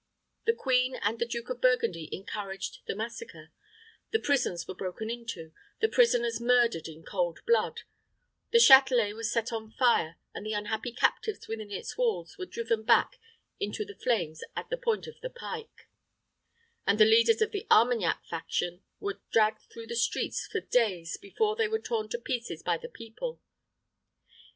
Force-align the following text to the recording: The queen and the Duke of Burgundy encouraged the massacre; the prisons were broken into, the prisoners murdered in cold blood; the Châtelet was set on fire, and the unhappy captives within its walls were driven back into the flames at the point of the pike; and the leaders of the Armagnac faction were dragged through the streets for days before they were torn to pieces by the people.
The 0.45 0.53
queen 0.53 0.95
and 0.95 1.19
the 1.19 1.27
Duke 1.27 1.51
of 1.51 1.61
Burgundy 1.61 2.09
encouraged 2.11 2.79
the 2.87 2.95
massacre; 2.95 3.51
the 4.09 4.17
prisons 4.17 4.67
were 4.67 4.73
broken 4.73 5.11
into, 5.11 5.51
the 5.79 5.87
prisoners 5.87 6.41
murdered 6.41 6.87
in 6.87 7.03
cold 7.03 7.37
blood; 7.45 7.81
the 8.51 8.57
Châtelet 8.57 9.13
was 9.15 9.31
set 9.31 9.53
on 9.53 9.69
fire, 9.69 10.17
and 10.33 10.43
the 10.43 10.53
unhappy 10.53 10.91
captives 10.91 11.47
within 11.47 11.69
its 11.69 11.99
walls 11.99 12.35
were 12.39 12.47
driven 12.47 12.81
back 12.81 13.19
into 13.59 13.85
the 13.85 13.93
flames 13.93 14.41
at 14.55 14.71
the 14.71 14.75
point 14.77 15.05
of 15.05 15.21
the 15.21 15.29
pike; 15.29 15.87
and 16.87 16.99
the 16.99 17.05
leaders 17.05 17.39
of 17.39 17.51
the 17.51 17.67
Armagnac 17.69 18.25
faction 18.27 18.81
were 18.99 19.21
dragged 19.31 19.61
through 19.71 19.85
the 19.85 19.95
streets 19.95 20.47
for 20.51 20.61
days 20.61 21.15
before 21.21 21.55
they 21.55 21.67
were 21.67 21.77
torn 21.77 22.09
to 22.09 22.17
pieces 22.17 22.63
by 22.63 22.75
the 22.75 22.89
people. 22.89 23.39